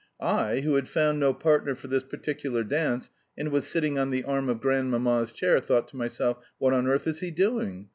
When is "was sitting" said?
3.51-3.99